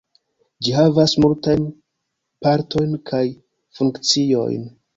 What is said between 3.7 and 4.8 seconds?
funkciojn.